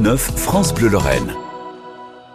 [0.00, 1.32] 9 France Bleu Lorraine.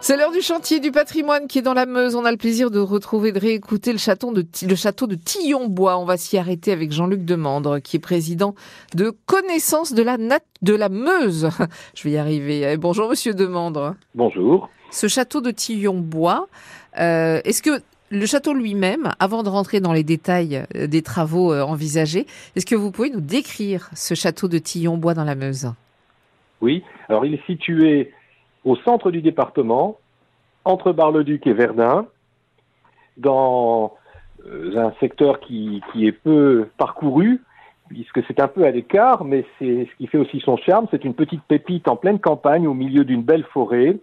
[0.00, 2.14] C'est l'heure du chantier du patrimoine qui est dans la Meuse.
[2.14, 5.98] On a le plaisir de retrouver, de réécouter le château de, le château de Tillon-Bois.
[5.98, 8.54] On va s'y arrêter avec Jean-Luc Demandre, qui est président
[8.94, 11.50] de Connaissance de la, de la Meuse.
[11.94, 12.62] Je vais y arriver.
[12.62, 13.94] Eh, bonjour, monsieur Demandre.
[14.14, 14.70] Bonjour.
[14.90, 16.48] Ce château de Tillon-Bois,
[16.98, 21.52] euh, est-ce que le château lui-même, avant de rentrer dans les détails euh, des travaux
[21.52, 22.26] euh, envisagés,
[22.56, 25.74] est-ce que vous pouvez nous décrire ce château de Tillon-Bois dans la Meuse?
[26.64, 28.12] Oui, alors il est situé
[28.64, 29.98] au centre du département,
[30.64, 32.06] entre Bar-le-Duc et Verdun,
[33.18, 33.92] dans
[34.46, 37.42] euh, un secteur qui, est peu parcouru,
[37.88, 40.86] puisque c'est un peu à l'écart, mais c'est ce qui fait aussi son charme.
[40.90, 43.98] C'est une petite pépite en pleine campagne, au milieu d'une belle forêt,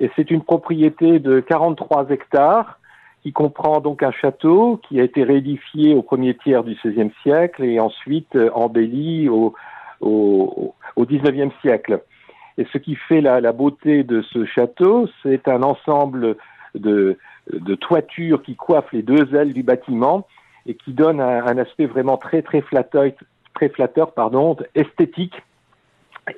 [0.00, 2.80] et c'est une propriété de 43 hectares
[3.22, 7.62] qui comprend donc un château qui a été réédifié au premier tiers du XVIe siècle
[7.62, 9.54] et ensuite euh, embelli au,
[10.00, 12.02] au, au XIXe siècle.
[12.58, 16.36] Et ce qui fait la, beauté de ce château, c'est un ensemble
[16.74, 17.16] de,
[17.80, 20.26] toitures qui coiffent les deux ailes du bâtiment
[20.66, 23.04] et qui donne un, aspect vraiment très très flatteur,
[23.54, 25.42] très flatteur pardon, esthétique.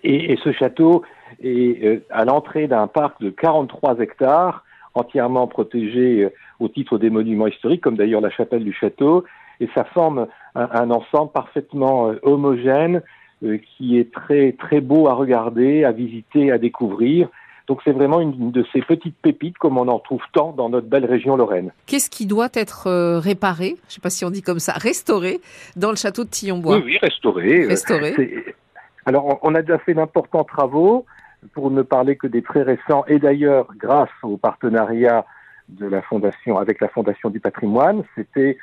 [0.04, 1.02] Et, ce château
[1.42, 4.64] est euh, à l'entrée d'un parc de 43 hectares,
[4.94, 9.24] entièrement protégé euh, au titre des monuments historiques, comme d'ailleurs la chapelle du château,
[9.60, 13.02] et ça forme un ensemble parfaitement euh, homogène
[13.42, 17.28] qui est très très beau à regarder, à visiter, à découvrir.
[17.68, 20.86] Donc c'est vraiment une de ces petites pépites comme on en trouve tant dans notre
[20.86, 21.72] belle région Lorraine.
[21.86, 24.72] Qu'est-ce qui doit être euh, réparé, je ne sais pas si on dit comme ça,
[24.72, 25.40] restauré
[25.76, 26.76] dans le château de Tillonbois?
[26.76, 27.64] Oui, oui, restauré.
[27.64, 28.54] Euh, restauré.
[29.06, 31.06] Alors on a déjà fait d'importants travaux,
[31.54, 35.24] pour ne parler que des très récents, et d'ailleurs grâce au partenariat
[35.68, 38.56] de la fondation avec la Fondation du patrimoine, c'était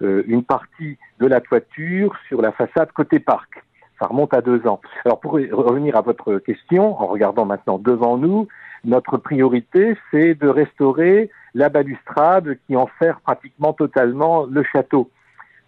[0.00, 3.62] une partie de la toiture sur la façade côté parc
[4.02, 4.80] ça remonte à deux ans.
[5.04, 8.48] Alors pour revenir à votre question, en regardant maintenant devant nous,
[8.84, 15.08] notre priorité, c'est de restaurer la balustrade qui enserre pratiquement totalement le château.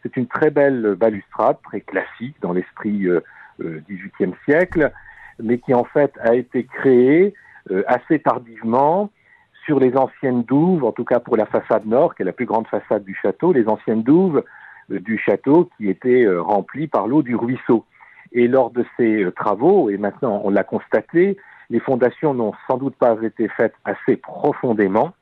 [0.03, 3.21] C'est une très belle balustrade, très classique dans l'esprit euh,
[3.61, 4.91] euh, XVIIIe siècle,
[5.41, 7.35] mais qui en fait a été créée
[7.71, 9.11] euh, assez tardivement
[9.65, 12.47] sur les anciennes douves, en tout cas pour la façade nord, qui est la plus
[12.47, 14.43] grande façade du château, les anciennes douves
[14.91, 17.87] du château qui étaient remplies par l'eau du ruisseau.
[18.35, 21.39] Et lors de ces euh, travaux, et maintenant on l'a constaté,
[21.71, 25.15] les fondations n'ont sans doute pas été faites assez profondément,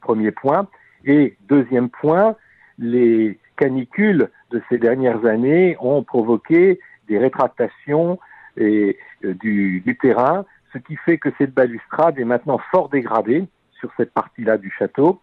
[0.00, 0.68] premier point.
[1.04, 2.36] Et deuxième point,
[2.78, 6.78] les canicules de ces dernières années ont provoqué
[7.08, 8.18] des rétractations
[8.58, 8.92] euh,
[9.22, 13.46] du, du, terrain, ce qui fait que cette balustrade est maintenant fort dégradée
[13.78, 15.20] sur cette partie-là du château.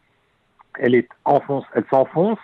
[0.79, 2.39] Elle elle s'enfonce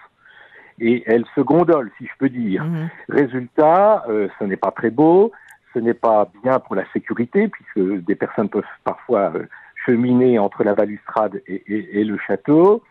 [0.80, 2.64] et elle se gondole, si je peux dire.
[2.64, 2.90] Mhm.
[3.10, 5.32] Résultat, euh, ce n'est pas très beau,
[5.74, 9.46] ce n'est pas bien pour la sécurité, puisque des personnes peuvent parfois euh,
[9.86, 12.84] cheminer entre la balustrade et, le château,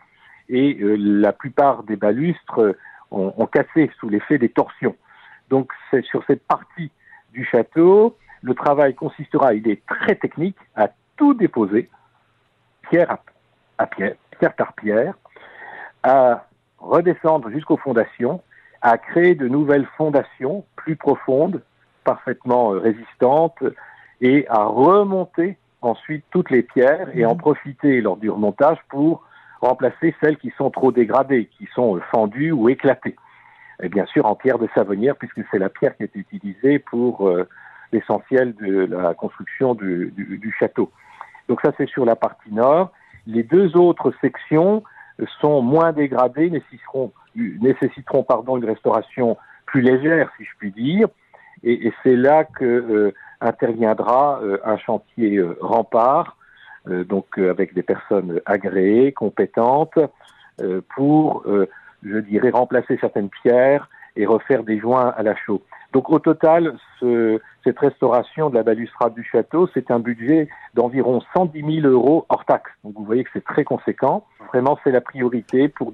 [0.47, 2.75] et euh, la plupart des balustres
[3.11, 4.95] ont, ont cassé sous l'effet des torsions.
[5.49, 6.91] Donc c'est sur cette partie
[7.33, 11.89] du château, le travail consistera, il est très technique, à tout déposer,
[12.89, 13.17] pierre
[13.77, 15.13] à pierre, pierre par pierre,
[16.03, 16.45] à
[16.79, 18.41] redescendre jusqu'aux fondations,
[18.81, 21.61] à créer de nouvelles fondations plus profondes,
[22.03, 23.63] parfaitement euh, résistantes,
[24.21, 27.39] et à remonter ensuite toutes les pierres et en mmh.
[27.39, 29.23] profiter lors du remontage pour
[29.61, 33.15] remplacer celles qui sont trop dégradées, qui sont euh, fendues ou éclatées.
[33.81, 37.27] Et bien sûr en pierre de savonnière, puisque c'est la pierre qui est utilisée pour
[37.27, 37.47] euh,
[37.91, 40.91] l'essentiel de la construction du, du château.
[41.47, 42.91] Donc ça c'est sur la partie nord.
[43.25, 44.83] Les deux autres sections
[45.41, 51.07] sont moins dégradés, nécessiteront, nécessiteront pardon, une restauration plus légère, si je puis dire.
[51.63, 56.37] Et, c'est là que euh, interviendra euh, un chantier euh, rempart,
[56.87, 59.99] donc avec des personnes agréées, compétentes,
[60.95, 65.61] pour, je dirais, remplacer certaines pierres et refaire des joints à la chaux.
[65.93, 71.21] Donc au total, ce, cette restauration de la balustrade du château, c'est un budget d'environ
[71.33, 72.71] 110 000 euros hors taxes.
[72.83, 74.25] Donc vous voyez que c'est très conséquent.
[74.49, 75.87] Vraiment, c'est la priorité pour